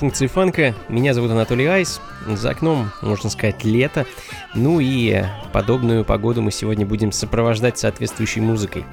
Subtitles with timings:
[0.00, 0.74] Функции фанка.
[0.88, 2.00] Меня зовут Анатолий Айс.
[2.26, 4.06] За окном, можно сказать, лето.
[4.54, 8.86] Ну и подобную погоду мы сегодня будем сопровождать соответствующей музыкой.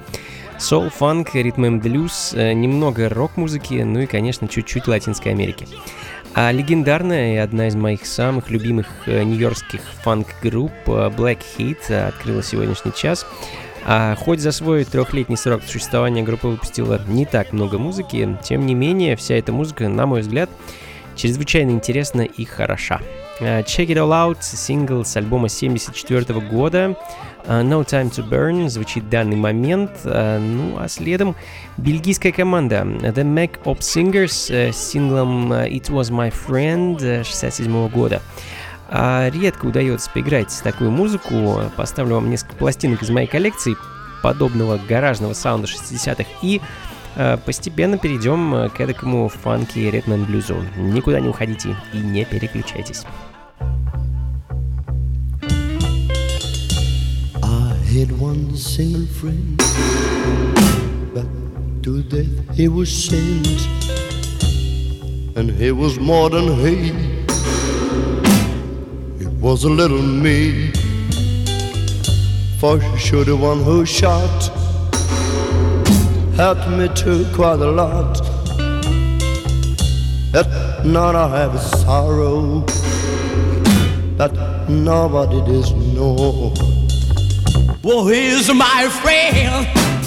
[0.58, 5.66] Soul, фанк, ритм and блюз, э, немного рок-музыки, ну и, конечно, чуть-чуть Латинской Америки.
[6.34, 12.42] А легендарная и одна из моих самых любимых э, нью-йоркских фанк-групп э, Black Heat открыла
[12.42, 13.24] сегодняшний час.
[13.86, 18.74] А хоть за свой трехлетний срок существования группа выпустила не так много музыки, тем не
[18.74, 20.50] менее, вся эта музыка, на мой взгляд,
[21.18, 23.02] чрезвычайно интересна и хороша.
[23.40, 26.96] Check It All Out, сингл с альбома 74 года.
[27.46, 29.90] No Time to Burn звучит в данный момент.
[30.04, 31.34] Ну а следом
[31.76, 38.22] бельгийская команда The Mac Op Singers с синглом It Was My Friend 67 года.
[38.90, 41.62] Редко удается поиграть такую музыку.
[41.76, 43.76] Поставлю вам несколько пластинок из моей коллекции
[44.22, 46.60] подобного гаражного саунда 60-х и
[47.44, 50.56] постепенно перейдем к эдакому фанки ритм блюзу.
[50.76, 53.04] Никуда не уходите и не переключайтесь.
[72.60, 74.57] for sure the one who shot
[76.38, 78.20] helped me to quite a lot.
[80.32, 80.46] At
[80.86, 82.60] night I have a sorrow
[84.18, 84.32] that
[84.68, 86.54] nobody does know.
[87.82, 89.97] Well, he's my friend.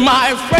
[0.00, 0.51] My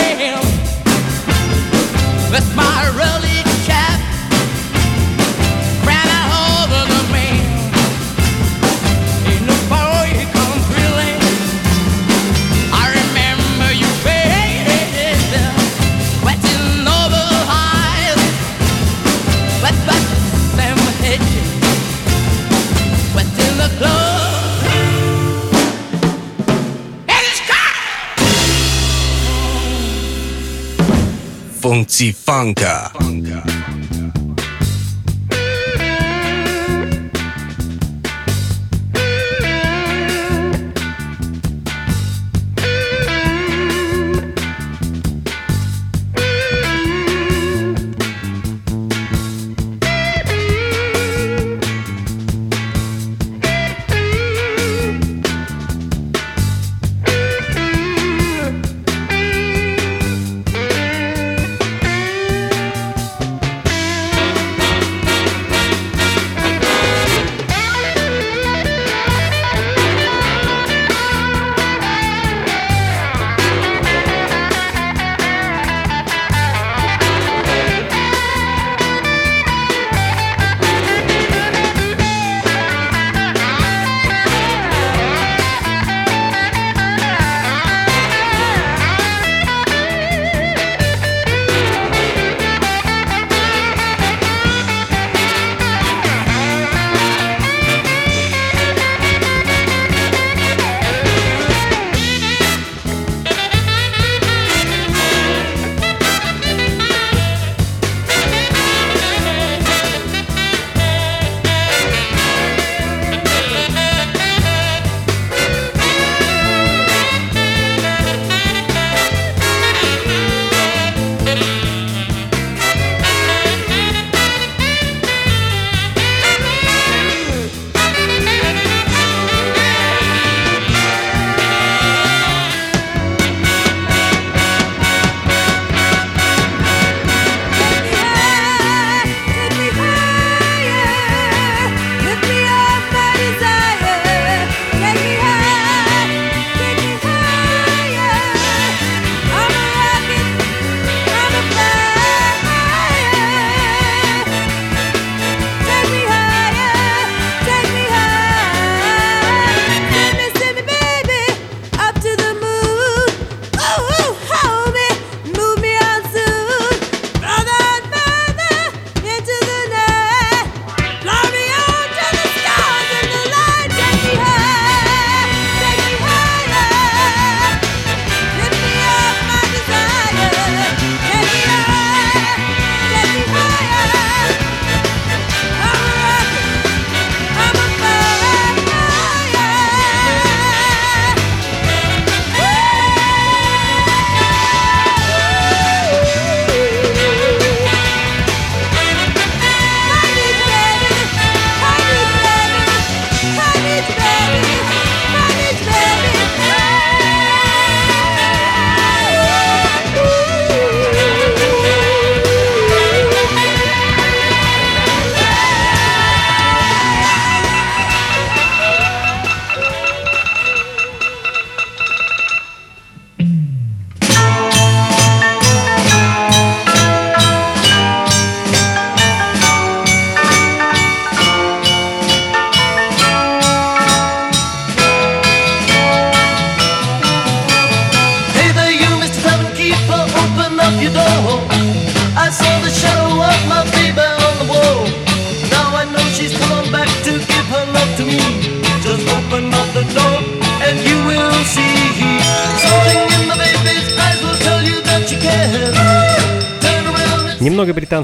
[31.93, 32.92] チファンカー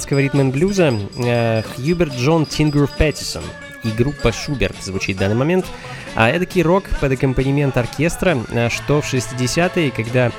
[0.09, 0.95] Немного британского ритма и блюза.
[1.17, 3.43] Э, Хьюберт Джон Тингер Пэттисон
[3.85, 5.67] и группа Шуберт звучит в данный момент.
[6.15, 10.33] А эдакий рок под аккомпанемент оркестра, э, что в 60-е, когда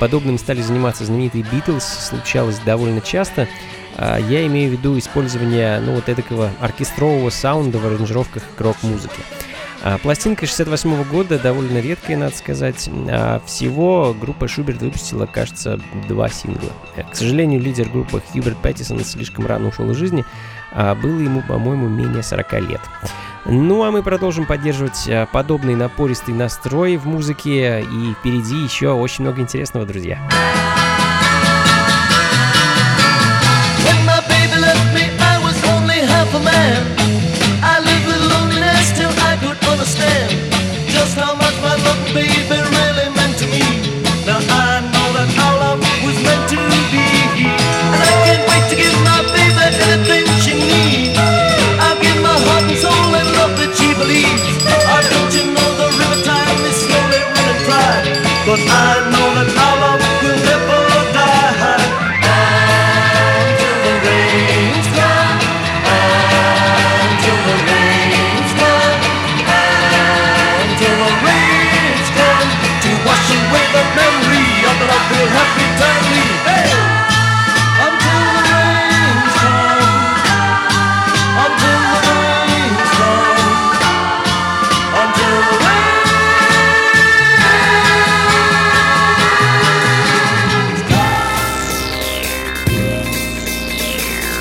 [0.00, 3.48] подобным стали заниматься знаменитые Битлз, случалось довольно часто.
[3.96, 9.22] А Я имею в виду использование ну, вот эдакого оркестрового саунда в аранжировках к рок-музыке.
[9.84, 12.88] А, Пластинка 68 года довольно редкая, надо сказать.
[13.10, 16.70] А, Всего группа Шуберт выпустила, кажется, два сингла.
[16.96, 20.24] Э, К сожалению, лидер группы Хьюберт Пэттисон слишком рано ушел из жизни,
[20.72, 22.80] а было ему, по-моему, менее 40 лет.
[23.44, 29.42] Ну а мы продолжим поддерживать подобный напористый настрой в музыке, и впереди еще очень много
[29.42, 30.20] интересного, друзья.
[33.84, 37.01] When my baby left me, I was only half a man.
[42.14, 42.61] Baby,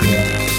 [0.03, 0.50] Yeah.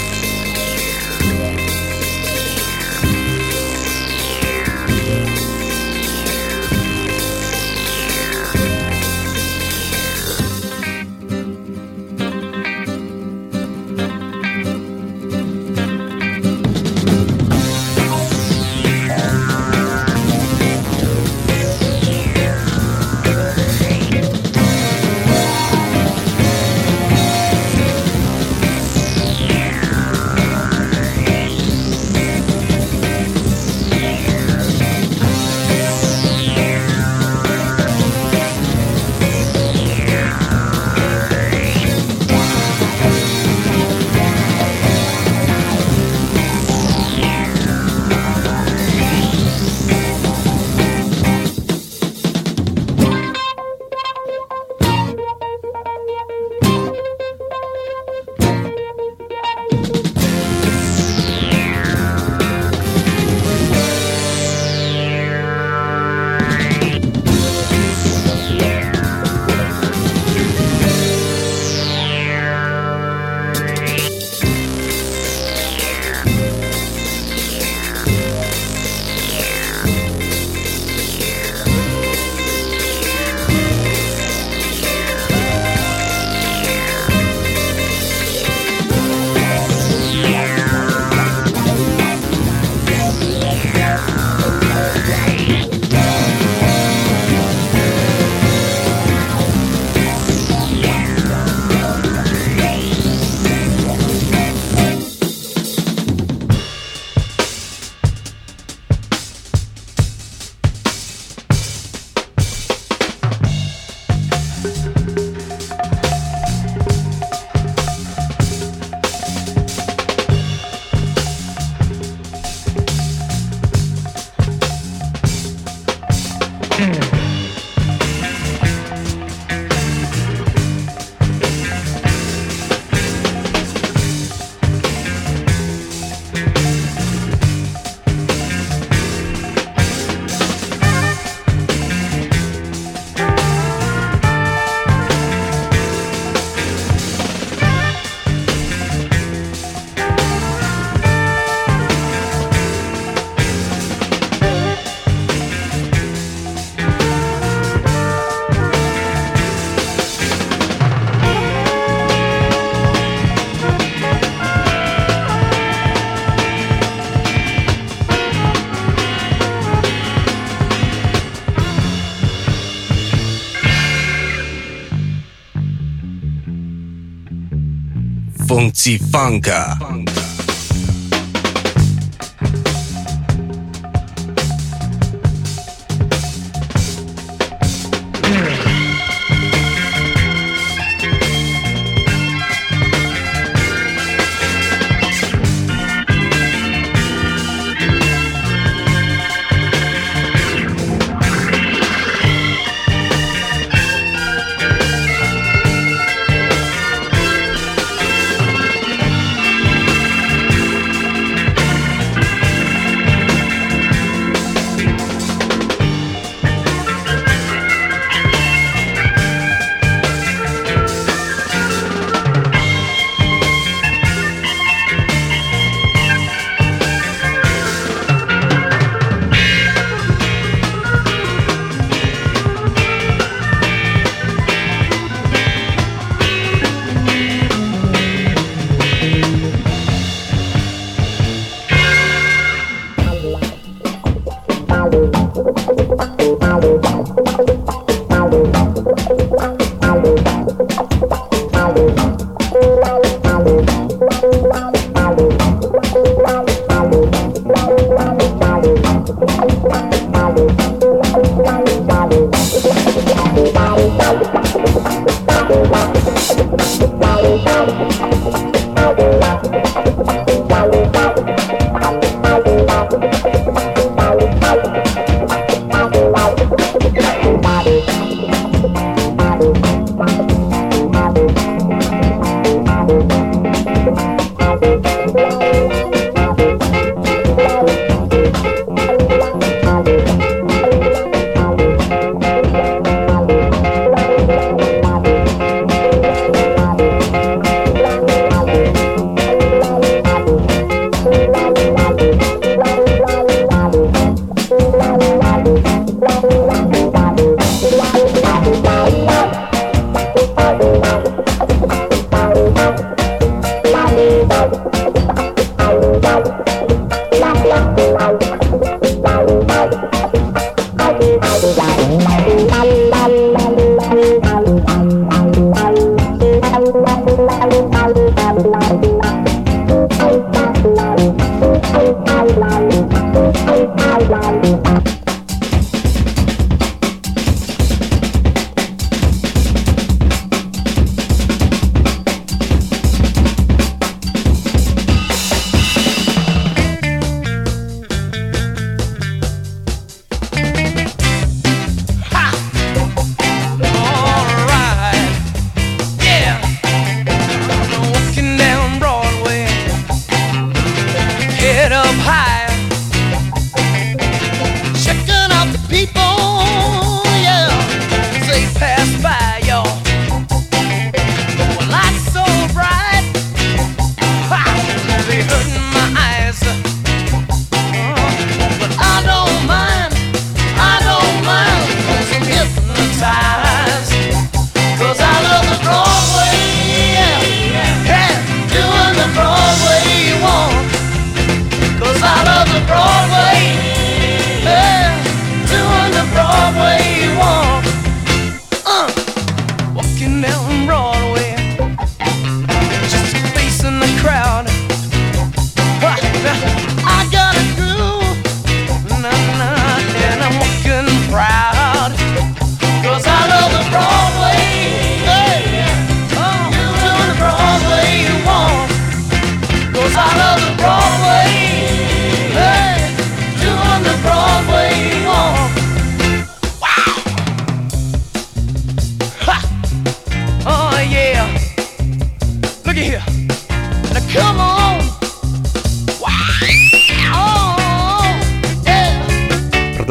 [178.83, 179.77] Funka.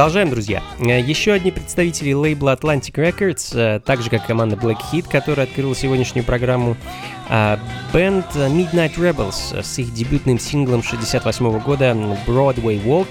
[0.03, 0.65] Продолжаем, друзья.
[0.81, 5.47] Э, Еще одни представители лейбла Atlantic Records, э, так же как команда Black Hit, которая
[5.47, 6.77] открыла сегодняшнюю программу,
[7.29, 7.57] а,
[7.95, 13.07] бенд Midnight Rebels с их дебютным синглом 68 года Broadway Walk,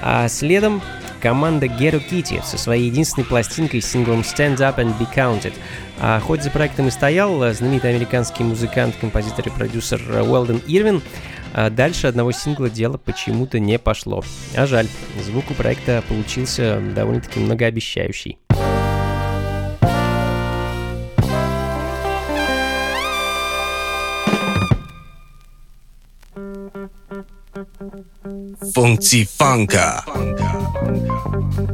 [0.00, 0.80] а следом
[1.22, 5.54] команда Ghetto Kitty со своей единственной пластинкой с синглом Stand Up and Be Counted.
[6.00, 11.00] А хоть за проектом и стоял знаменитый американский музыкант, композитор и продюсер Уэлден Ирвин,
[11.54, 14.24] а дальше одного сингла дело почему-то не пошло.
[14.56, 14.88] А жаль,
[15.22, 18.38] звук у проекта получился довольно-таки многообещающий.
[27.74, 28.11] Thank you.
[28.74, 30.02] Funky Funka。
[30.06, 31.71] Funka, funka, funka.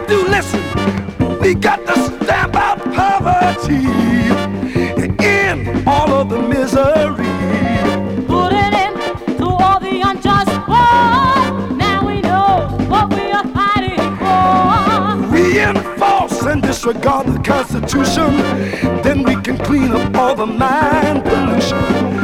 [0.00, 0.26] to do?
[0.28, 0.60] Listen,
[1.40, 3.86] we got to stamp out poverty
[5.00, 7.32] and end all of the misery.
[8.26, 11.76] Put it in to all the unjust wars.
[11.76, 15.32] Now we know what we are fighting for.
[15.32, 18.36] We enforce and disregard the Constitution.
[19.02, 22.23] Then we can clean up all the mind pollution.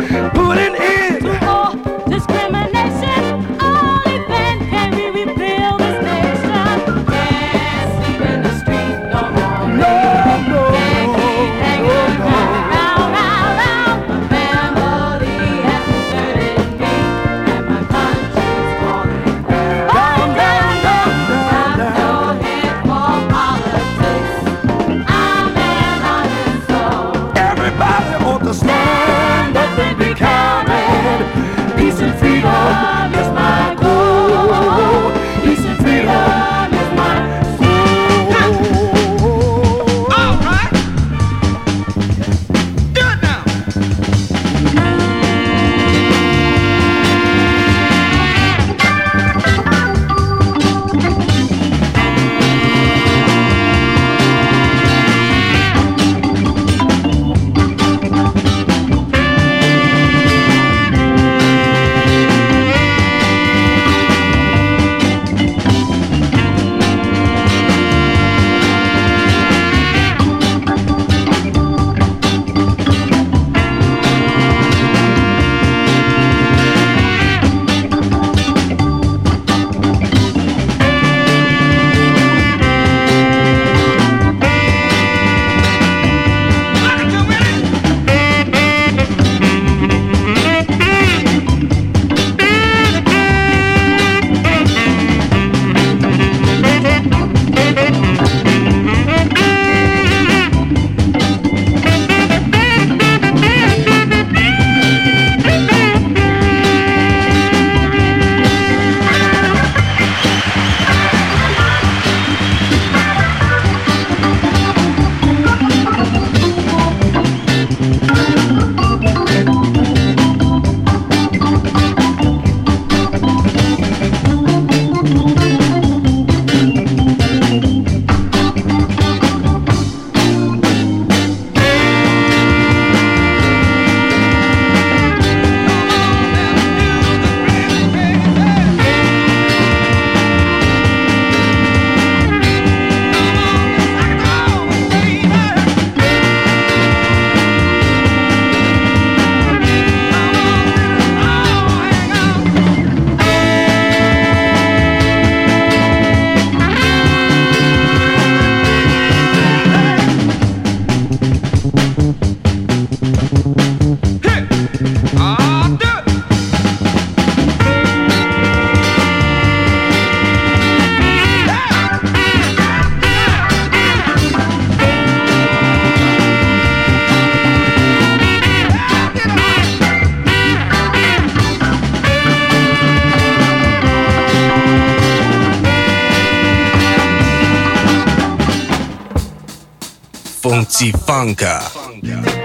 [190.51, 192.40] don't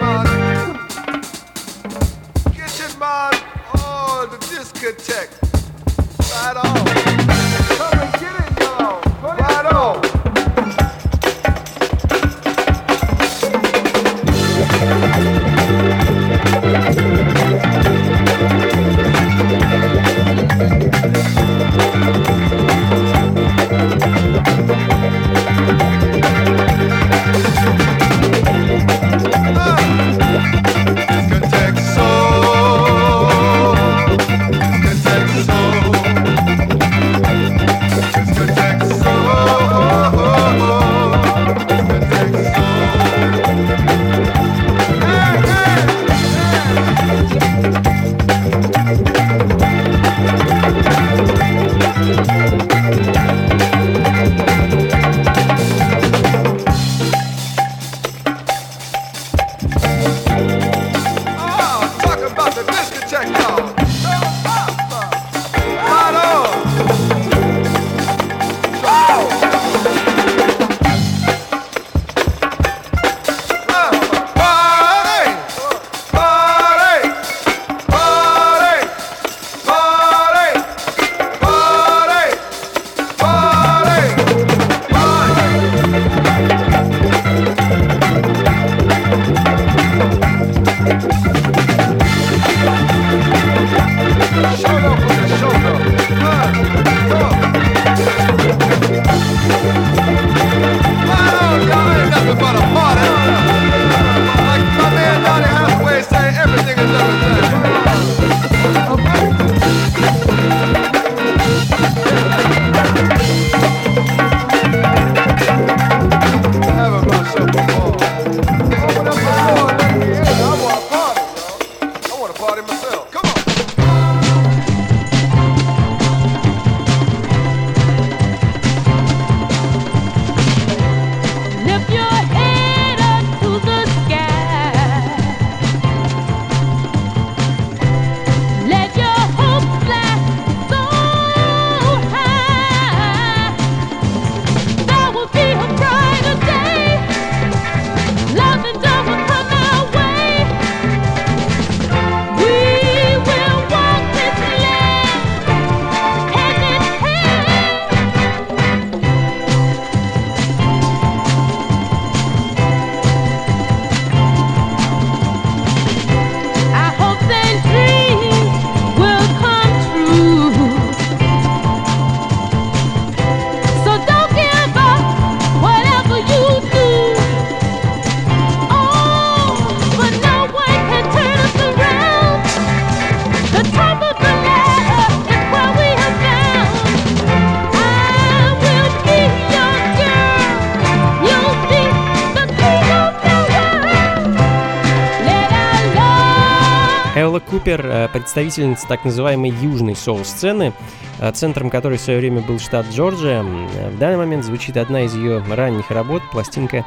[197.49, 200.73] Купер э,— представительница так называемой южной соул-сцены,
[201.19, 203.43] э, центром которой в свое время был штат Джорджия.
[203.43, 206.85] Э, В данный момент звучит одна из ее ранних работ, пластинка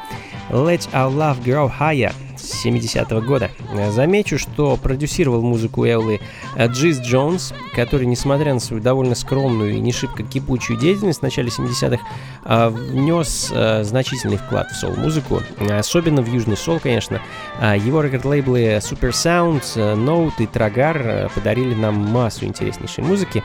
[0.51, 3.51] «Let Our Love Grow Higher» с 70 года.
[3.75, 6.21] Э, Замечу, что продюсировал музыку Эллы
[6.57, 11.49] Джиз Джонс, который, несмотря на свою довольно скромную и не шибко кипучую деятельность в начале
[11.49, 12.03] 70-х,
[12.45, 17.21] э, внес э, значительный вклад в соул-музыку, э, особенно в южный соул, конечно.
[17.61, 23.43] А Его рекорд-лейблы Super Sound, Note и Tragar подарили нам массу интереснейшей музыки.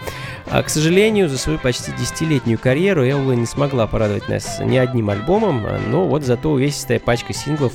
[0.50, 5.10] А, К сожалению, за свою почти десятилетнюю карьеру Элла не смогла порадовать нас ни одним
[5.10, 7.74] альбомом, а, но вот зато увесистая пачка синглов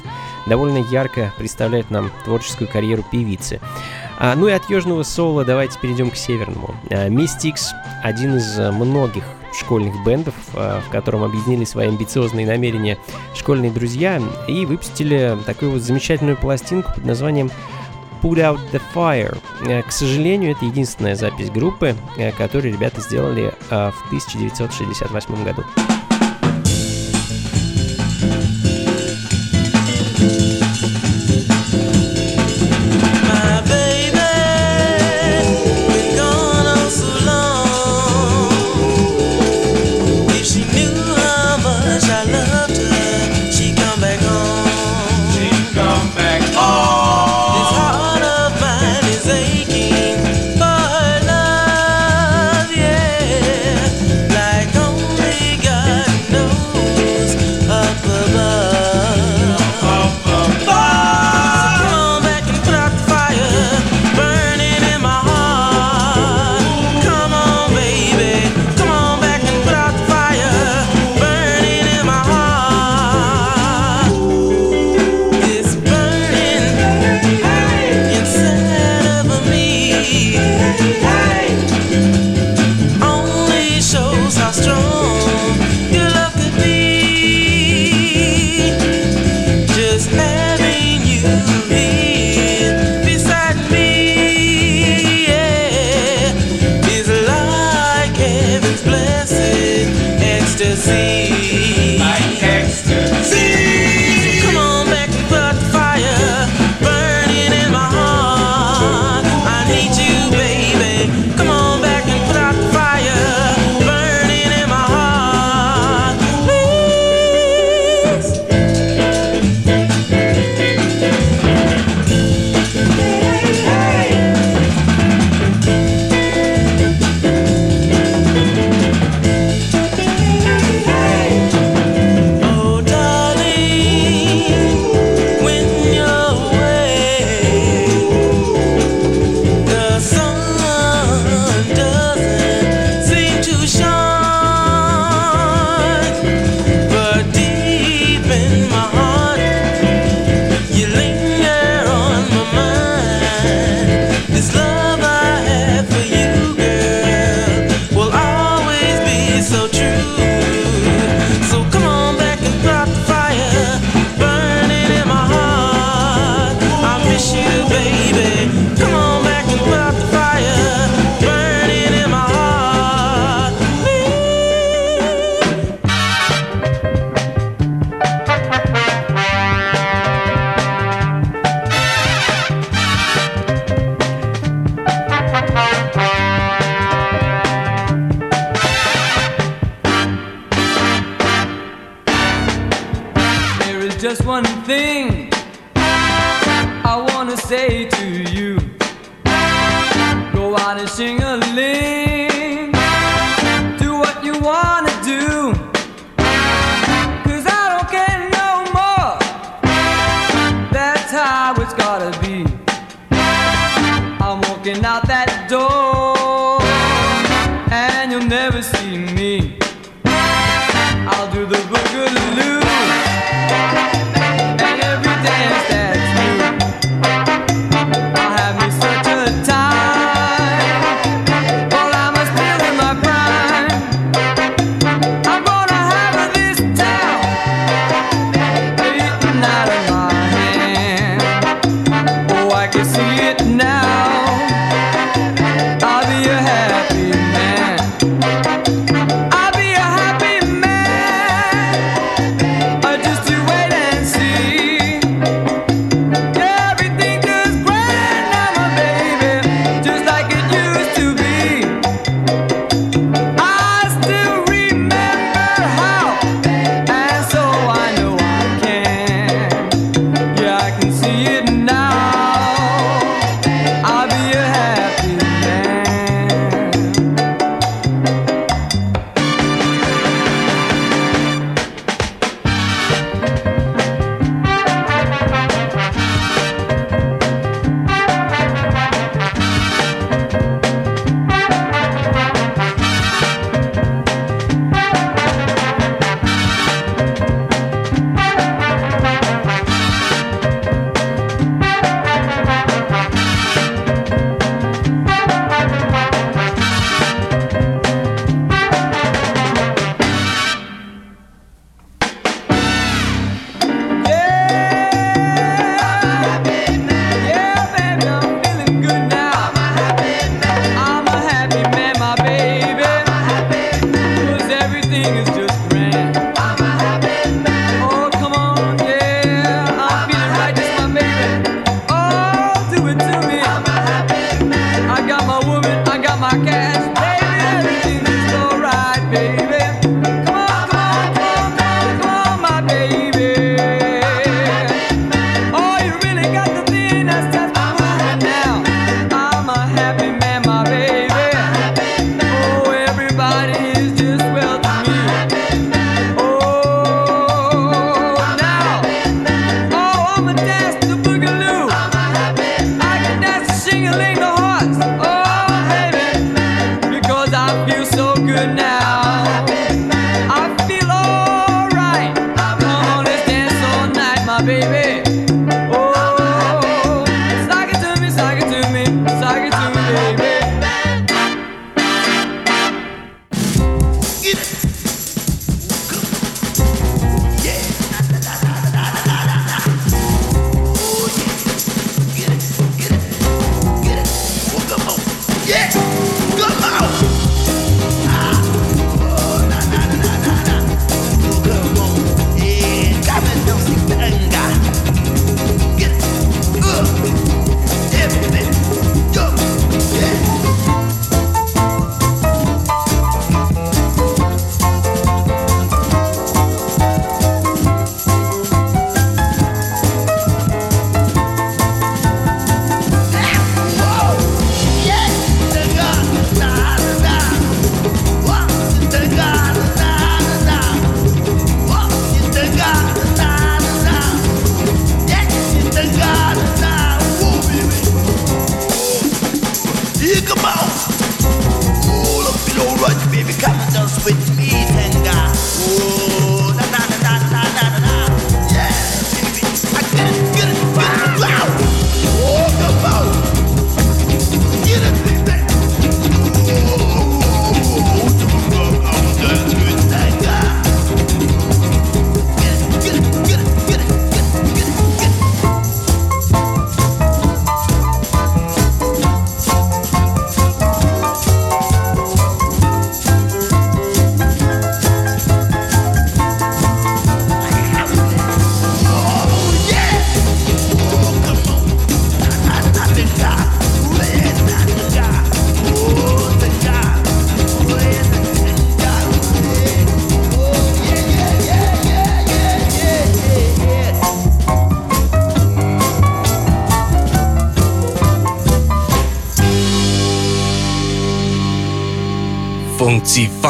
[0.48, 3.60] довольно ярко представляет нам творческую карьеру певицы.
[4.18, 6.74] А, ну и от южного соула давайте перейдем к северному.
[6.90, 7.66] А, Mystics—
[8.02, 12.98] один из а, многих школьных бендов, а, в котором объединили свои амбициозные намерения
[13.34, 17.50] школьные друзья и выпустили такую вот замечательную пластинку под названием
[18.22, 19.38] Put Out the Fire.
[19.62, 25.64] Э, К сожалению, это единственная запись группы, э, которую ребята сделали в 1968 году.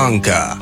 [0.08, 0.57] Salamanca.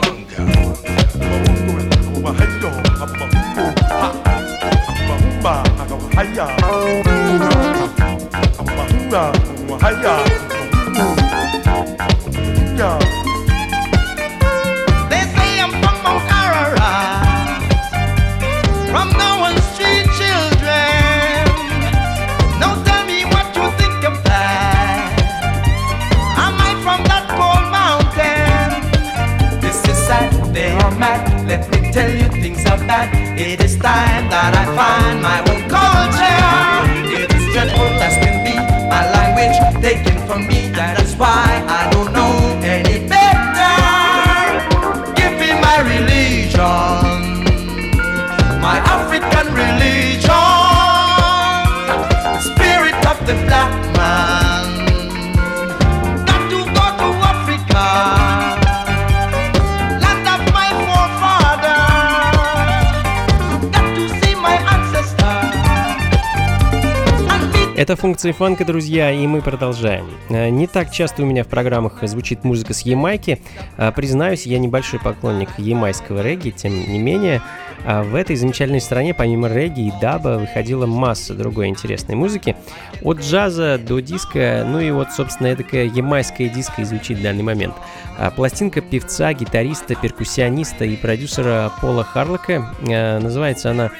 [67.86, 70.10] Это функции фанка, друзья, и мы продолжаем.
[70.28, 73.40] Э, не так часто у меня в программах звучит музыка с Ямайки.
[73.76, 77.42] Э, признаюсь, я небольшой поклонник ямайского регги, тем не менее,
[77.84, 82.56] а в этой замечательной стране помимо регги и даба выходила масса другой интересной музыки.
[83.02, 87.44] От джаза до диска, ну и вот, собственно, такая ямайская диска и звучит в данный
[87.44, 87.74] момент.
[88.18, 92.74] А пластинка певца, гитариста, перкуссиониста и продюсера Пола Харлока.
[92.80, 93.92] Э, называется она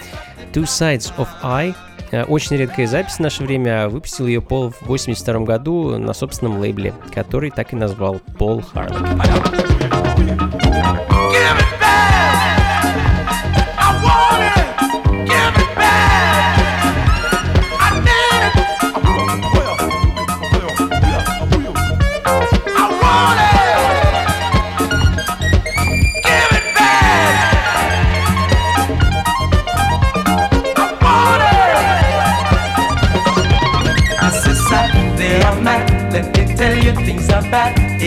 [0.53, 1.76] Two Sides of Eye.
[2.11, 3.88] Э, очень редкая запись в наше время.
[3.88, 9.07] Выпустил ее Пол в 82 году на собственном лейбле, который так и назвал Пол Харлок.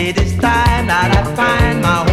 [0.00, 2.09] It is time that I find my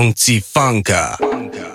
[0.00, 1.18] Funk, Funka.
[1.20, 1.70] Funka.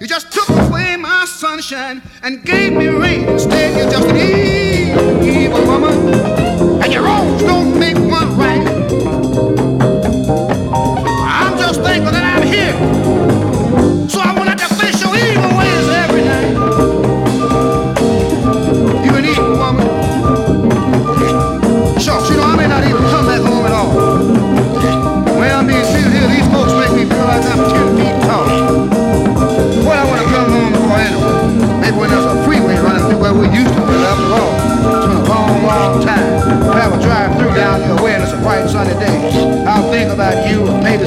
[0.00, 3.76] You just took away my sunshine and gave me rain instead.
[3.76, 4.16] You're just an
[5.24, 6.14] evil, woman,
[6.80, 8.07] and your wrongs don't make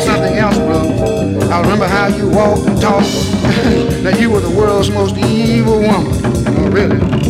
[0.02, 1.50] something else, bro.
[1.50, 3.06] I remember how you walked and talked.
[4.04, 6.22] that you were the world's most evil woman.
[6.58, 7.21] Oh, really?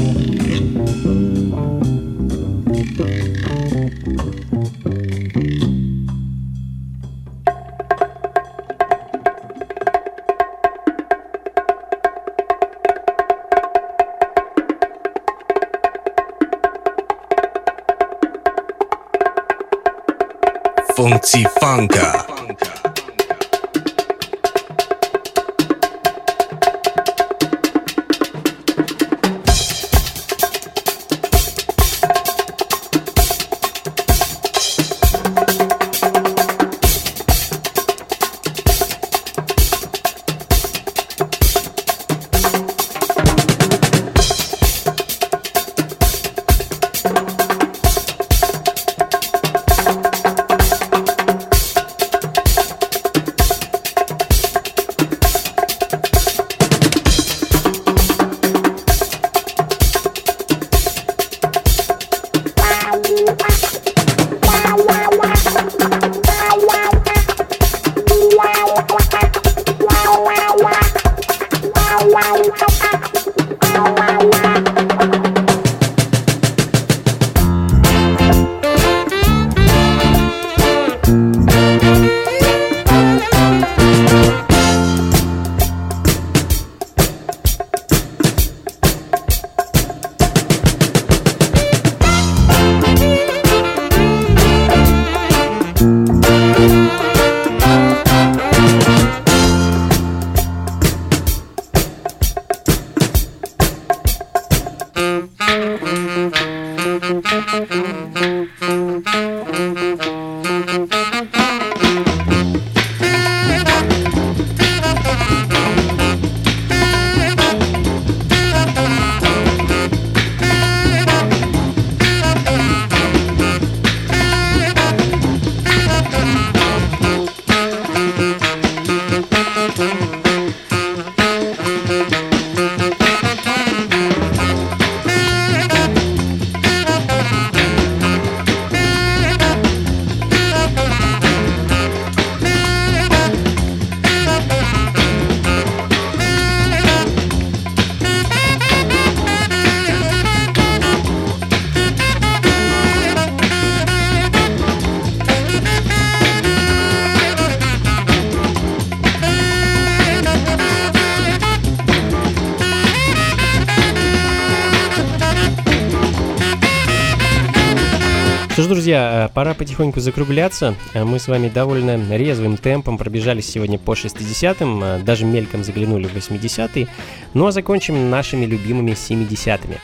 [168.62, 170.76] Что ж, друзья, э, пора потихоньку закругляться.
[170.94, 176.06] Э, Мы с вами довольно резвым темпом пробежались сегодня по 60-м, э, даже мельком заглянули
[176.06, 176.88] в 80-е.
[177.34, 179.78] Ну а закончим нашими любимыми 70-ми.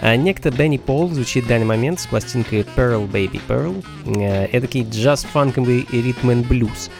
[0.00, 3.84] А Некто Бенни Пол звучит в данный момент с пластинкой Pearl Baby Pearl.
[4.50, 6.90] Эдакий джаз-фанковый ритм and блюз.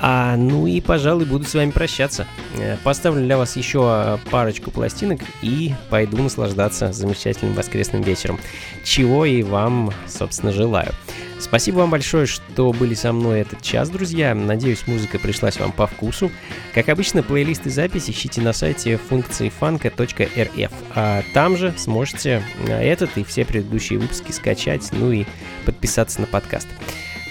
[0.00, 2.26] А, ну и, пожалуй, буду с вами прощаться.
[2.56, 8.38] Э, Поставлю для вас еще э, парочку пластинок и пойду наслаждаться замечательным воскресным вечером.
[8.84, 10.92] Чего и вам, собственно, желаю.
[11.40, 14.34] Спасибо вам большое, что были со мной этот час, друзья.
[14.34, 16.30] Надеюсь, музыка пришлась вам по вкусу.
[16.74, 20.72] Как обычно, плейлист и запись ищите на сайте функции фанка.рф.
[20.94, 25.24] А там же сможете э, этот и все предыдущие выпуски скачать, ну и
[25.64, 26.68] подписаться на подкаст.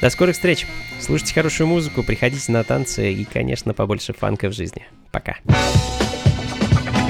[0.02, 0.68] До скорых встреч!
[1.00, 4.86] Слушайте хорошую музыку, приходите на танцы и, конечно, побольше фанка в жизни.
[5.12, 5.38] Пока.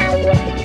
[0.09, 0.56] Ooh,